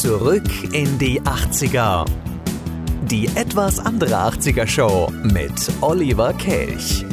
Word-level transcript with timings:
Zurück 0.00 0.72
in 0.72 0.98
die 0.98 1.20
80er. 1.20 2.06
Die 3.02 3.26
etwas 3.36 3.78
andere 3.78 4.16
80er 4.16 4.66
Show 4.66 5.12
mit 5.24 5.52
Oliver 5.82 6.32
Kelch. 6.32 7.04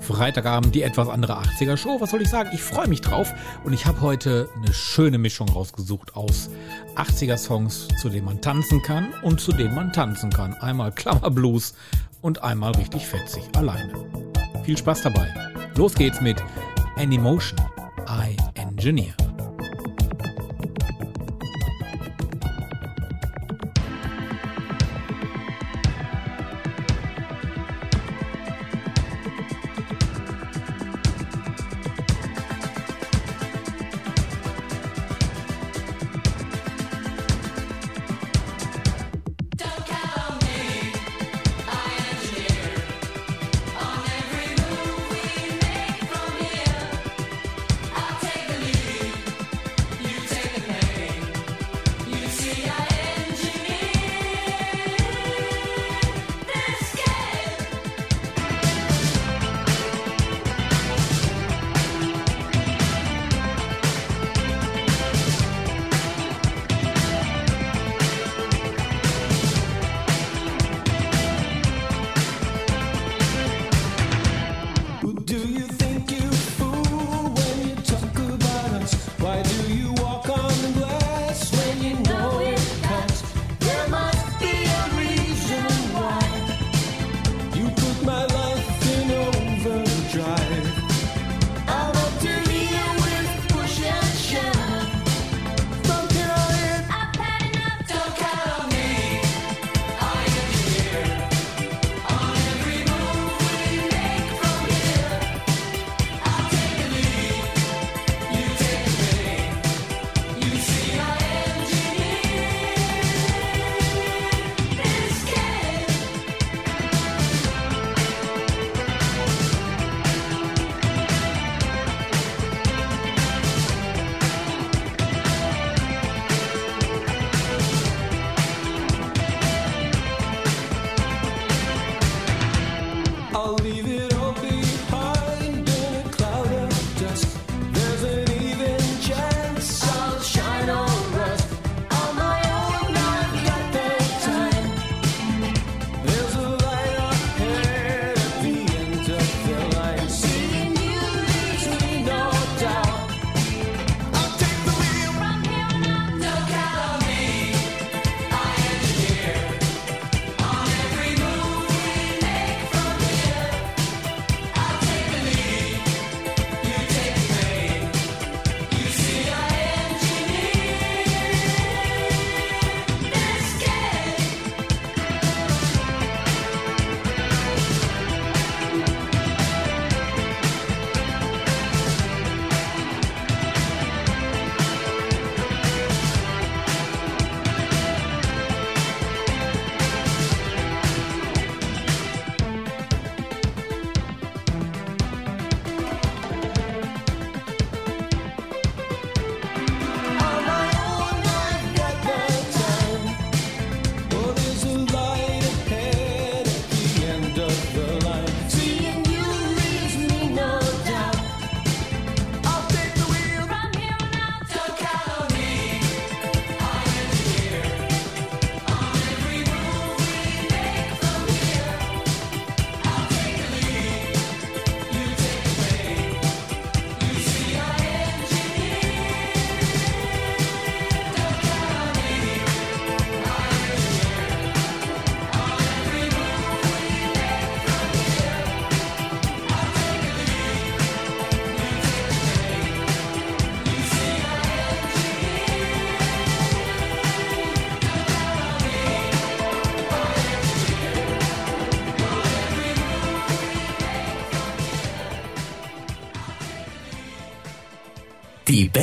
Freitagabend 0.00 0.74
die 0.74 0.80
etwas 0.80 1.10
andere 1.10 1.34
80er 1.34 1.76
Show. 1.76 2.00
Was 2.00 2.12
soll 2.12 2.22
ich 2.22 2.30
sagen? 2.30 2.48
Ich 2.54 2.62
freue 2.62 2.88
mich 2.88 3.02
drauf 3.02 3.30
und 3.62 3.74
ich 3.74 3.84
habe 3.84 4.00
heute 4.00 4.48
eine 4.56 4.72
schöne 4.72 5.18
Mischung 5.18 5.50
rausgesucht 5.50 6.16
aus 6.16 6.48
80er 6.96 7.36
Songs, 7.36 7.88
zu 8.00 8.08
denen 8.08 8.24
man 8.24 8.40
tanzen 8.40 8.80
kann 8.80 9.12
und 9.22 9.38
zu 9.38 9.52
denen 9.52 9.74
man 9.74 9.92
tanzen 9.92 10.30
kann. 10.30 10.54
Einmal 10.54 10.92
Klammerblues 10.92 11.74
und 12.22 12.42
einmal 12.42 12.72
richtig 12.72 13.06
fetzig 13.06 13.42
alleine. 13.54 13.92
Viel 14.64 14.78
Spaß 14.78 15.02
dabei. 15.02 15.28
Los 15.76 15.92
geht's 15.92 16.22
mit 16.22 16.42
Animotion, 16.96 17.60
I 18.08 18.34
Virginia. 18.78 19.27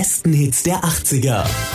Besten 0.06 0.34
Hits 0.34 0.62
der 0.62 0.84
80er. 0.84 1.75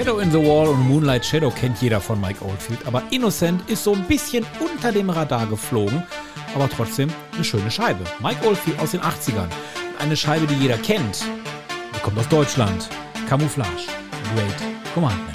Shadow 0.00 0.20
in 0.20 0.30
the 0.30 0.38
Wall 0.38 0.66
und 0.66 0.88
Moonlight 0.88 1.26
Shadow 1.26 1.50
kennt 1.50 1.82
jeder 1.82 2.00
von 2.00 2.18
Mike 2.18 2.42
Oldfield, 2.42 2.86
aber 2.86 3.02
Innocent 3.10 3.68
ist 3.68 3.84
so 3.84 3.92
ein 3.92 4.02
bisschen 4.04 4.46
unter 4.58 4.92
dem 4.92 5.10
Radar 5.10 5.46
geflogen, 5.46 6.02
aber 6.54 6.70
trotzdem 6.70 7.10
eine 7.34 7.44
schöne 7.44 7.70
Scheibe. 7.70 8.02
Mike 8.18 8.46
Oldfield 8.48 8.80
aus 8.80 8.92
den 8.92 9.02
80ern. 9.02 9.50
Eine 9.98 10.16
Scheibe, 10.16 10.46
die 10.46 10.54
jeder 10.54 10.78
kennt. 10.78 11.22
Die 11.94 12.00
kommt 12.00 12.18
aus 12.18 12.28
Deutschland. 12.30 12.88
Camouflage. 13.28 13.88
Great 14.34 14.94
Command. 14.94 15.29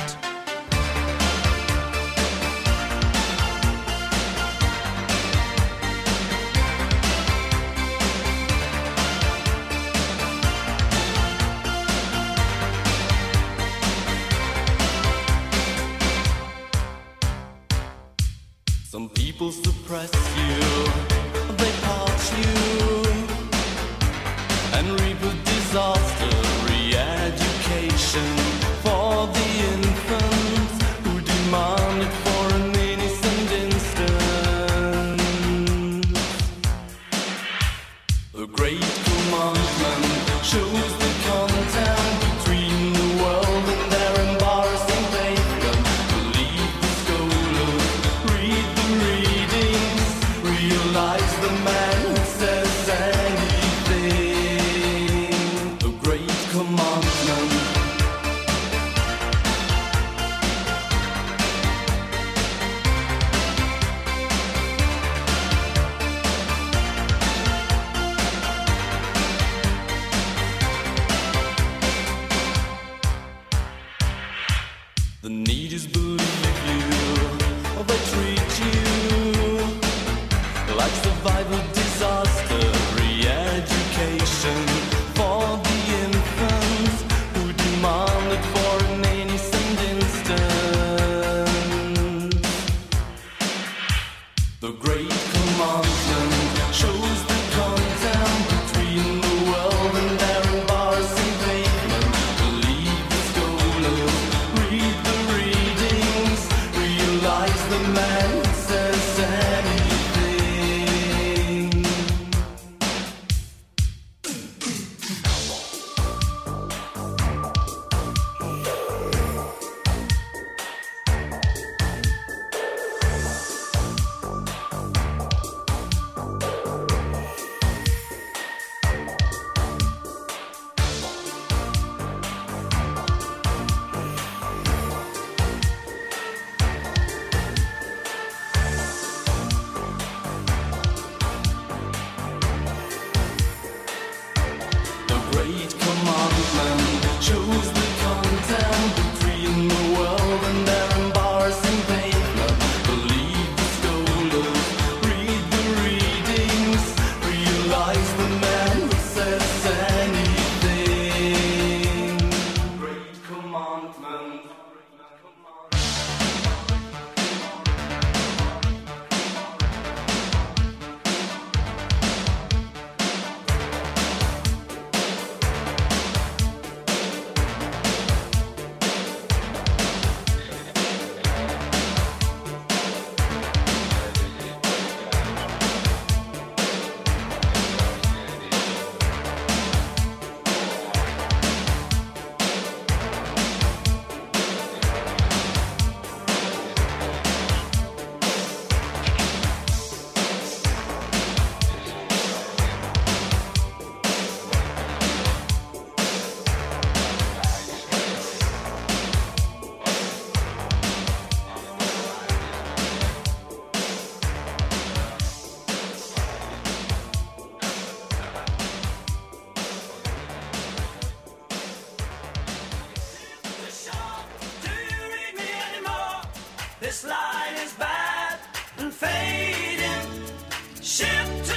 answers 108.55 109.15
to 109.17 109.25
any 109.25 109.74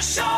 show. 0.01 0.28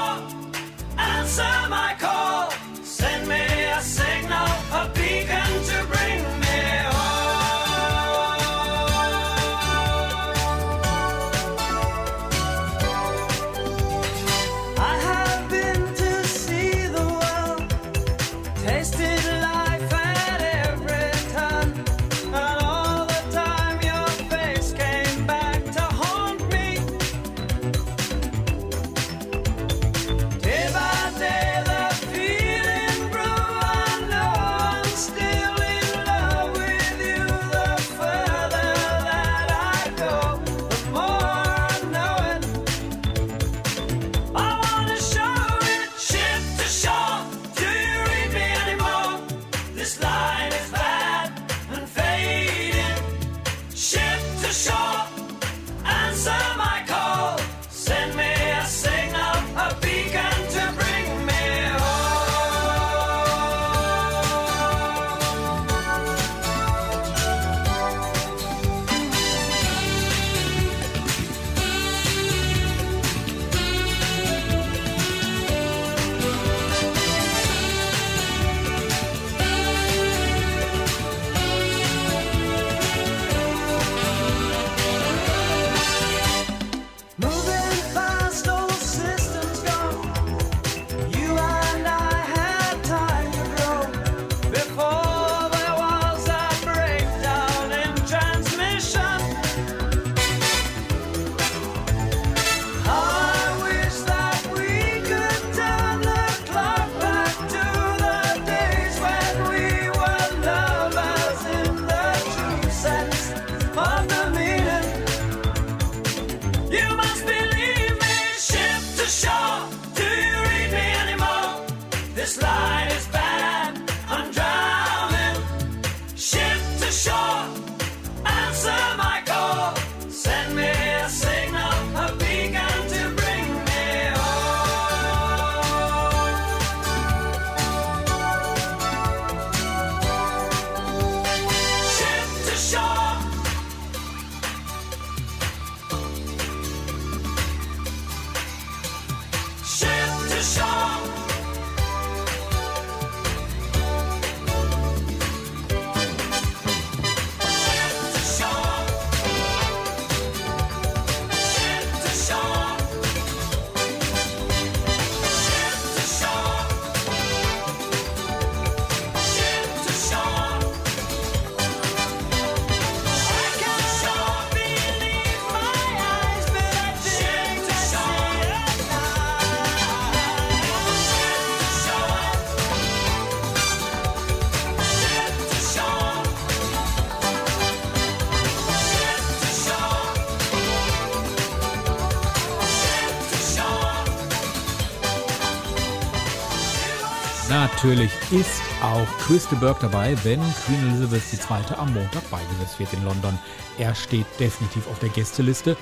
Natürlich 197.84 198.12
ist 198.30 198.62
auch 198.84 199.08
Chris 199.26 199.48
de 199.50 199.58
Burgh 199.58 199.80
dabei, 199.82 200.16
wenn 200.24 200.40
Queen 200.66 200.88
Elizabeth 200.88 201.24
II. 201.34 201.76
am 201.80 201.92
Montag 201.96 202.30
beigesetzt 202.30 202.78
wird 202.78 202.94
in 202.94 203.04
London. 203.04 203.40
Er 203.80 203.96
steht 203.96 204.28
definitiv 204.40 204.88
auf 204.88 205.00
der 205.00 205.10
Gästeliste. 205.10 205.76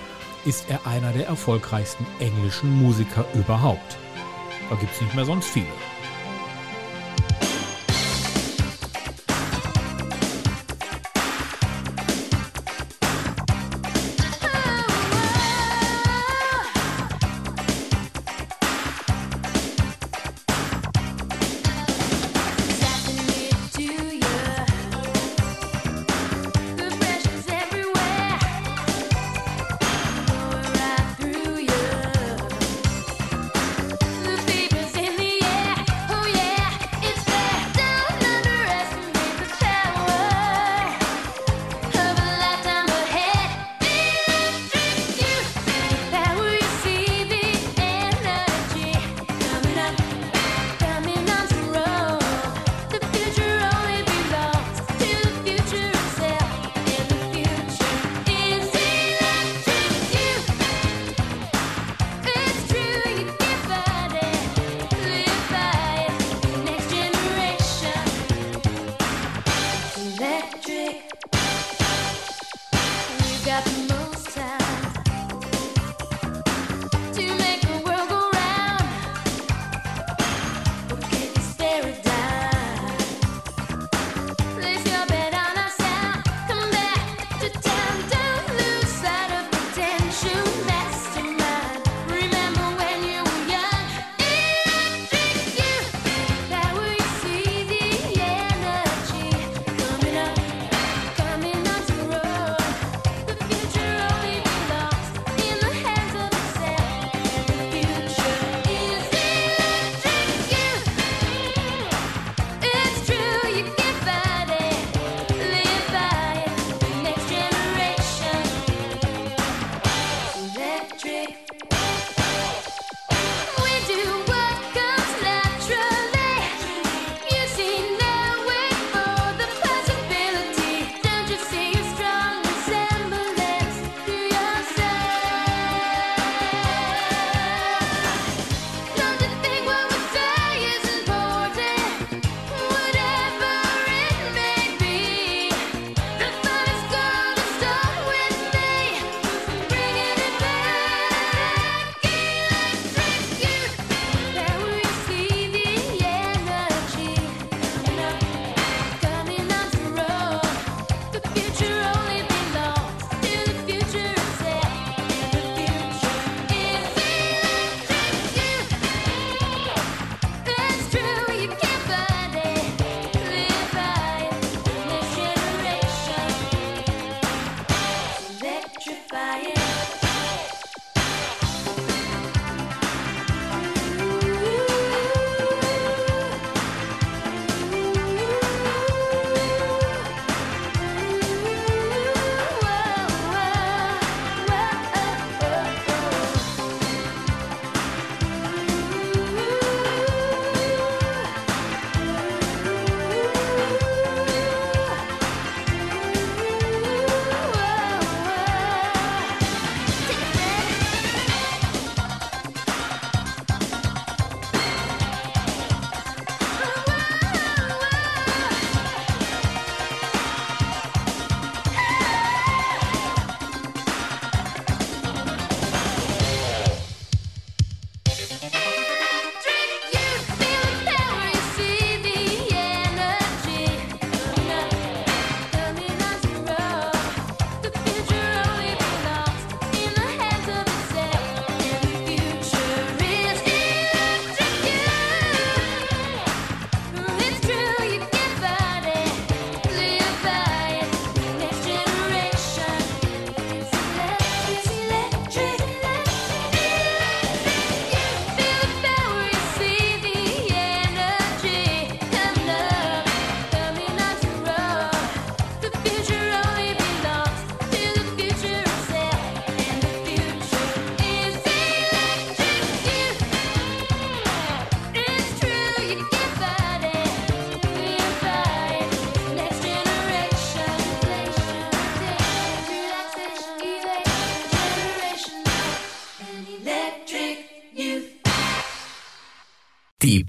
Ist 0.46 0.70
er 0.70 0.88
einer 0.88 1.12
der 1.12 1.28
erfolgreichsten 1.28 2.08
englischen 2.20 2.74
Musiker 2.82 3.26
überhaupt? 3.34 3.98
Da 4.70 4.78
gibt 4.78 4.94
es 4.94 5.02
nicht 5.02 5.14
mehr 5.14 5.26
sonst 5.26 5.50
viele. 5.50 5.68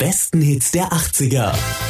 besten 0.00 0.40
Hits 0.40 0.70
der 0.70 0.88
80er. 0.92 1.89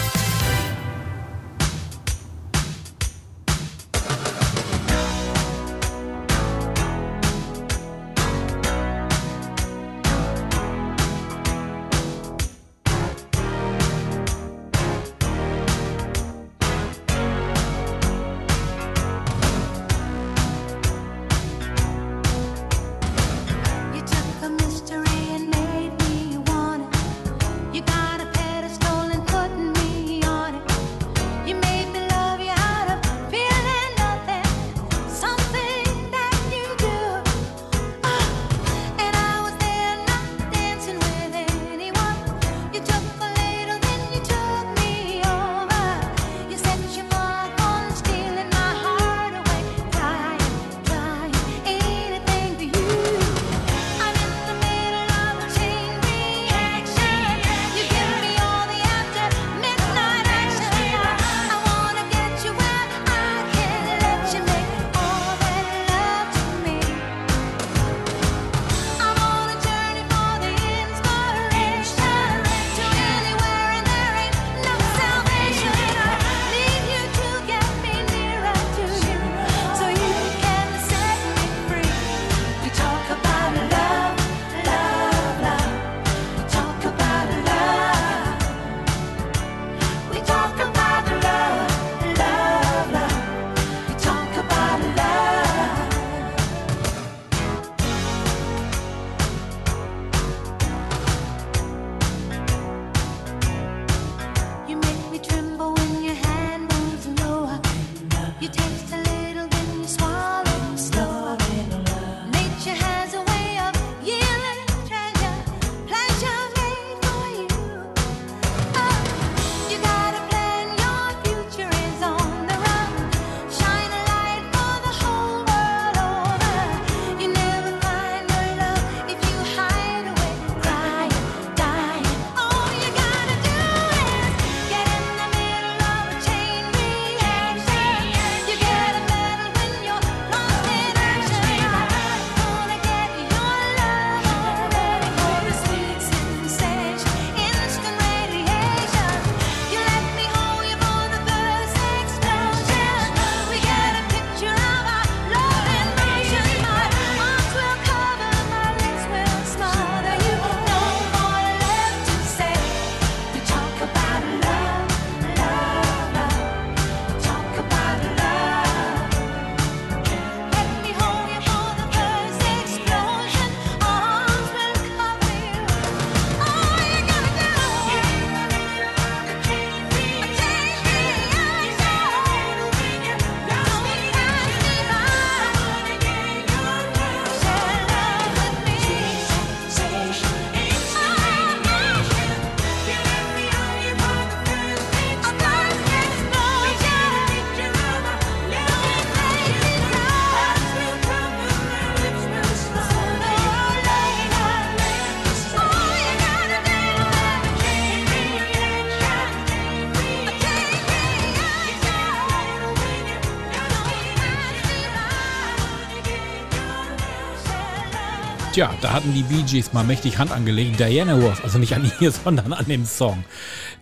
Tja, 218.61 218.75
da 218.83 218.92
hatten 218.92 219.14
die 219.14 219.23
Bee 219.23 219.40
Gees 219.40 219.73
mal 219.73 219.85
mächtig 219.85 220.18
Hand 220.18 220.33
angelegt. 220.33 220.79
Diana 220.79 221.14
Ross, 221.14 221.40
also 221.42 221.59
nicht 221.59 221.75
an 221.75 221.90
ihr, 221.99 222.12
sondern 222.25 222.53
an 222.53 222.66
dem 222.66 222.85
Song. 222.85 223.25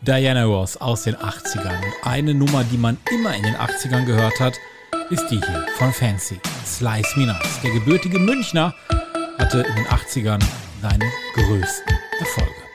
Diana 0.02 0.44
Ross 0.44 0.76
aus 0.76 1.02
den 1.02 1.16
80ern. 1.16 1.82
Eine 2.04 2.32
Nummer, 2.32 2.62
die 2.62 2.78
man 2.78 2.96
immer 3.10 3.34
in 3.34 3.42
den 3.42 3.56
80ern 3.56 4.04
gehört 4.04 4.38
hat, 4.38 4.54
ist 5.10 5.26
die 5.30 5.40
hier 5.40 5.66
von 5.78 5.92
Fancy. 5.92 6.38
Slice 6.64 7.18
Minas, 7.18 7.60
der 7.64 7.72
gebürtige 7.72 8.20
Münchner, 8.20 8.72
hatte 9.36 9.62
in 9.62 9.74
den 9.74 9.86
80ern 9.86 10.44
seine 10.80 11.10
größten 11.34 11.98
Erfolge. 12.20 12.67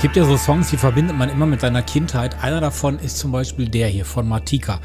Es 0.00 0.02
gibt 0.02 0.16
ja 0.16 0.24
so 0.24 0.38
Songs, 0.38 0.70
die 0.70 0.78
verbindet 0.78 1.14
man 1.14 1.28
immer 1.28 1.44
mit 1.44 1.60
seiner 1.60 1.82
Kindheit. 1.82 2.42
Einer 2.42 2.62
davon 2.62 2.98
ist 2.98 3.18
zum 3.18 3.32
Beispiel 3.32 3.68
der 3.68 3.86
hier 3.86 4.06
von 4.06 4.26
Martika. 4.26 4.80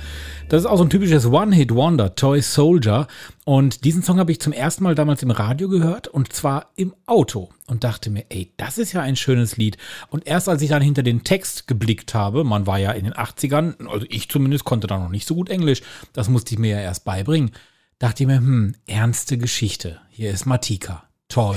Das 0.50 0.64
ist 0.64 0.66
auch 0.66 0.76
so 0.76 0.84
ein 0.84 0.90
typisches 0.90 1.26
One-Hit-Wonder, 1.26 2.16
Toy 2.16 2.42
Soldier. 2.42 3.08
Und 3.46 3.86
diesen 3.86 4.04
Song 4.04 4.20
habe 4.20 4.34
ich 4.34 4.42
zum 4.42 4.52
ersten 4.52 4.84
Mal 4.84 4.94
damals 4.94 5.24
im 5.24 5.32
Radio 5.32 5.70
gehört 5.70 6.10
und 6.10 6.34
zwar 6.34 6.72
im 6.76 6.94
Auto 7.06 7.48
und 7.66 7.86
dachte 7.86 8.10
mir, 8.10 8.26
ey, 8.28 8.52
das 8.58 8.78
ist 8.78 8.92
ja 8.92 9.04
ein 9.04 9.16
schönes 9.16 9.56
Lied. 9.56 9.78
Und 10.10 10.28
erst 10.28 10.50
als 10.50 10.62
ich 10.62 10.68
dann 10.68 10.82
hinter 10.82 11.02
den 11.02 11.24
Text 11.24 11.66
geblickt 11.66 12.14
habe, 12.14 12.44
man 12.44 12.68
war 12.68 12.78
ja 12.78 12.92
in 12.92 13.06
den 13.06 13.14
80ern, 13.14 13.88
also 13.88 14.06
ich 14.10 14.28
zumindest 14.28 14.66
konnte 14.66 14.88
da 14.88 15.00
noch 15.00 15.08
nicht 15.08 15.26
so 15.26 15.36
gut 15.36 15.50
Englisch, 15.50 15.82
das 16.12 16.28
musste 16.28 16.54
ich 16.54 16.60
mir 16.60 16.72
ja 16.72 16.82
erst 16.82 17.06
beibringen, 17.06 17.52
dachte 18.00 18.24
ich 18.24 18.28
mir, 18.28 18.40
hm, 18.40 18.76
ernste 18.86 19.38
Geschichte. 19.38 20.02
Hier 20.10 20.32
ist 20.32 20.46
Martika, 20.46 21.04
Toy 21.30 21.56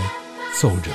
Soldier. 0.54 0.94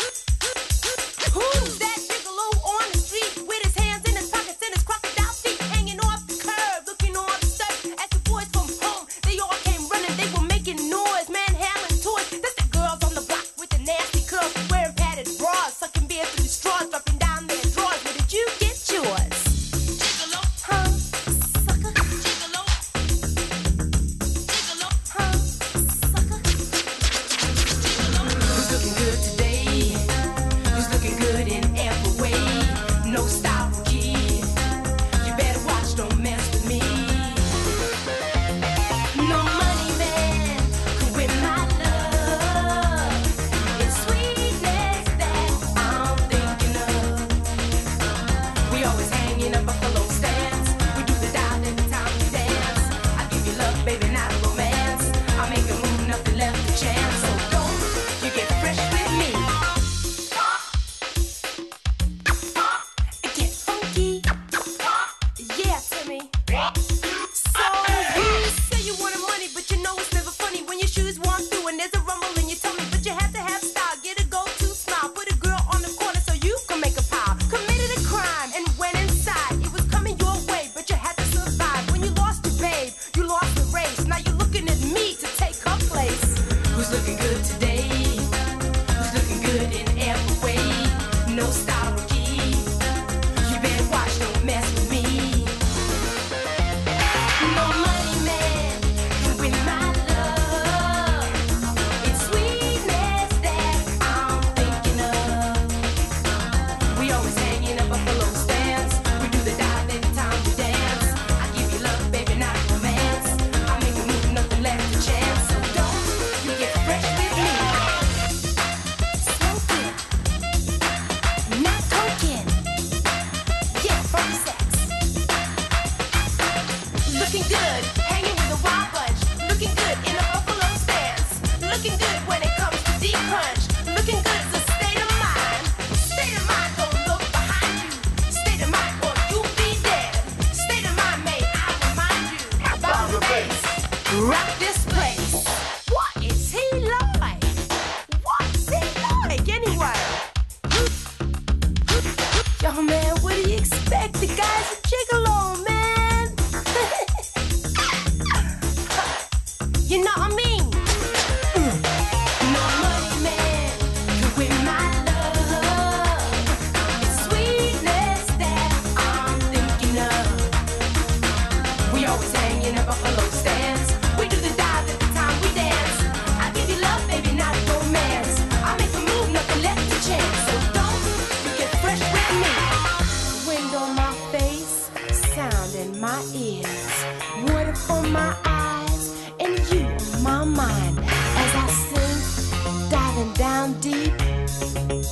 on 187.89 188.11
my 188.11 188.35
eyes 188.45 189.15
and 189.39 189.57
you 189.71 189.85
on 190.15 190.23
my 190.23 190.43
mind 190.43 190.99
as 190.99 191.55
I 191.55 191.67
sink 191.87 192.91
diving 192.91 193.33
down 193.33 193.79
deep, 193.79 194.13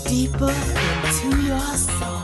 deeper 0.08 0.52
into 0.52 1.42
your 1.42 1.60
soul. 1.60 2.19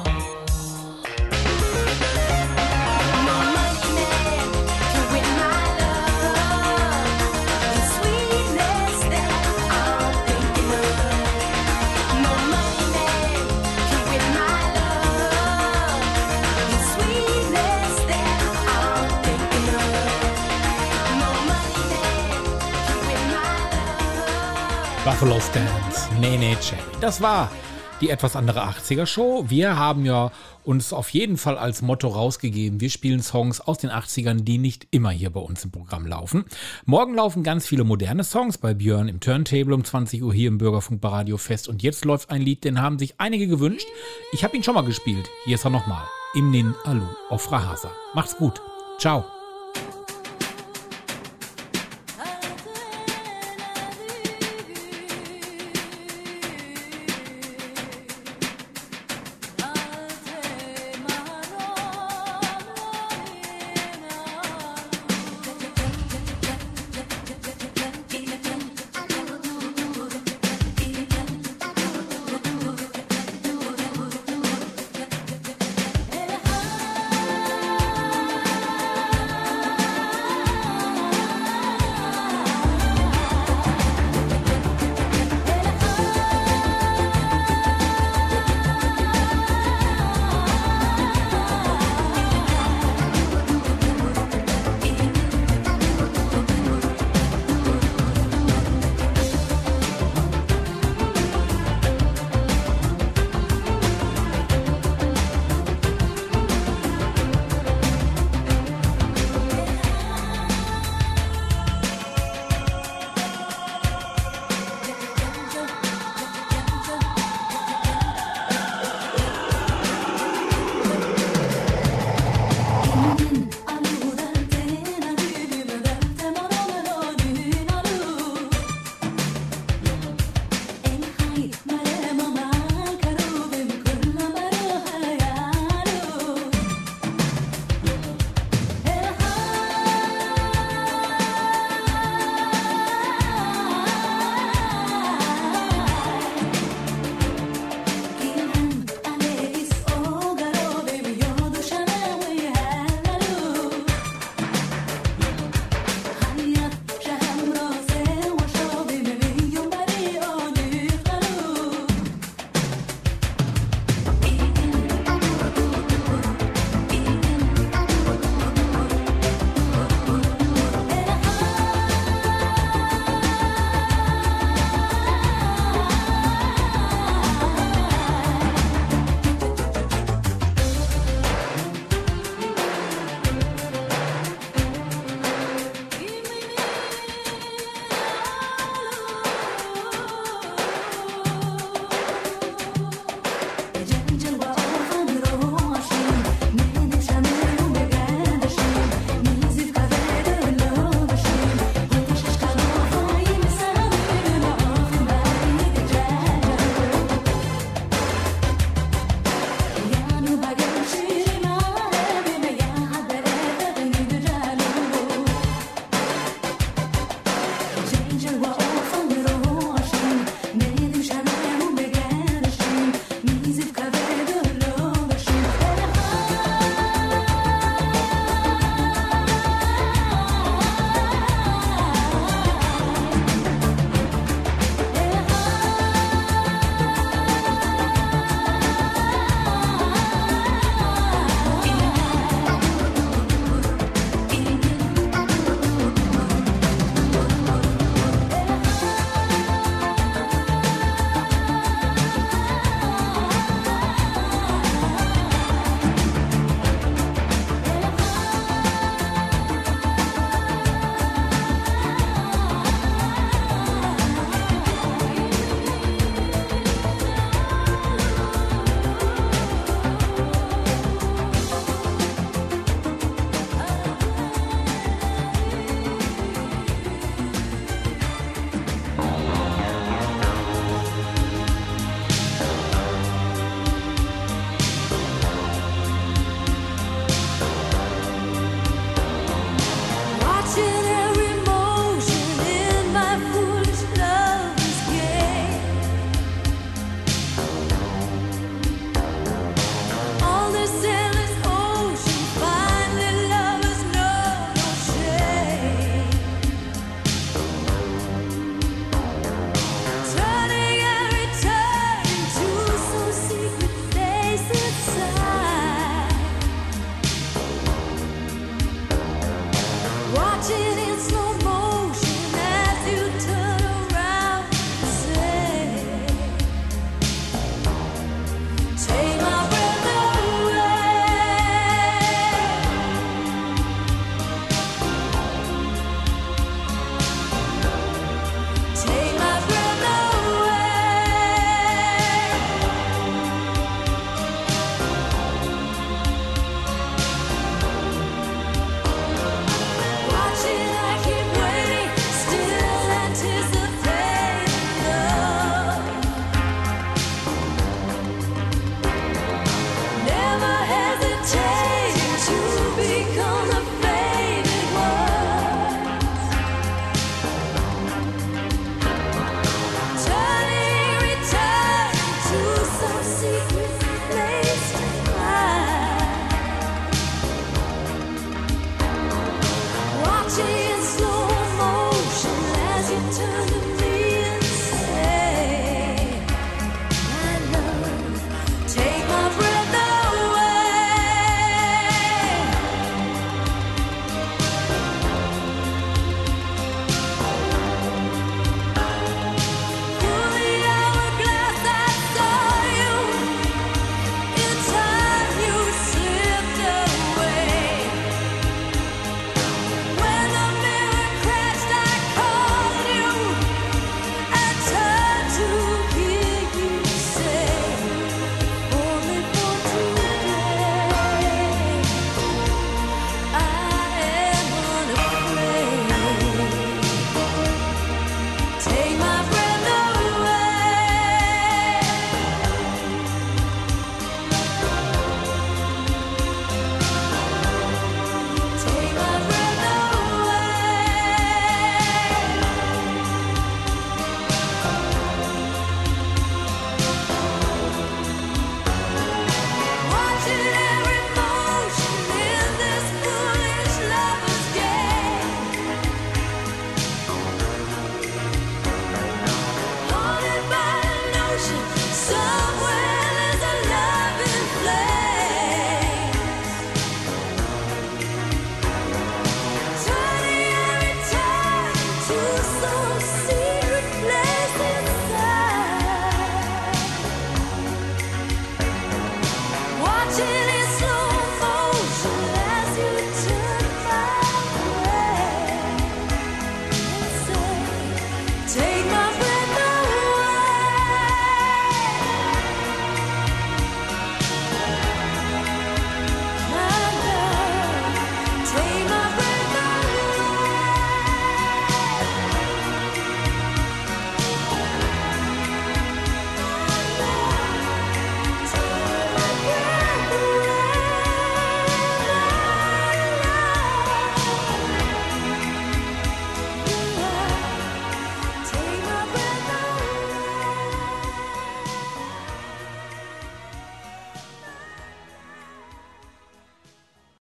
Buffalo 25.18 25.40
Stance. 25.40 26.10
Nee, 26.20 26.36
nee, 26.36 26.58
Jay. 26.62 26.78
Das 27.00 27.22
war 27.22 27.50
die 28.02 28.10
etwas 28.10 28.36
andere 28.36 28.66
80er 28.68 29.06
Show. 29.06 29.46
Wir 29.48 29.78
haben 29.78 30.04
ja 30.04 30.30
uns 30.66 30.92
auf 30.92 31.08
jeden 31.08 31.38
Fall 31.38 31.58
als 31.58 31.82
Motto 31.82 32.10
rausgegeben, 32.10 32.82
wir 32.82 32.90
spielen 32.90 33.24
Songs 33.24 33.62
aus 33.62 33.78
den 33.78 33.92
80ern, 33.92 34.42
die 34.44 34.58
nicht 34.58 34.90
immer 34.92 35.12
hier 35.12 35.30
bei 35.30 35.40
uns 35.40 35.64
im 35.64 35.72
Programm 35.72 36.06
laufen. 36.06 36.44
Morgen 36.84 37.16
laufen 37.16 37.44
ganz 37.44 37.66
viele 37.66 37.86
moderne 37.86 38.26
Songs 38.26 38.58
bei 38.58 38.74
Björn 38.74 39.08
im 39.08 39.22
Turntable 39.22 39.74
um 39.74 39.86
20 39.86 40.22
Uhr 40.22 40.34
hier 40.34 40.50
im 40.50 40.58
Bürgerfunk 40.58 41.00
Fest. 41.38 41.70
Und 41.70 41.82
jetzt 41.82 42.04
läuft 42.04 42.30
ein 42.30 42.42
Lied, 42.42 42.66
den 42.66 42.82
haben 42.82 43.00
sich 43.00 43.16
einige 43.18 43.48
gewünscht. 43.48 43.88
Ich 44.34 44.44
habe 44.44 44.58
ihn 44.58 44.64
schon 44.64 44.76
mal 44.76 44.84
gespielt. 44.84 45.30
Hier 45.46 45.56
ist 45.56 45.64
er 45.64 45.72
nochmal. 45.72 46.04
Im 46.34 46.52
Nin 46.52 46.76
Alu 46.84 47.08
auf 47.30 47.50
Rahasa. 47.50 47.90
Macht's 48.14 48.36
gut. 48.36 48.62
Ciao. 49.00 49.24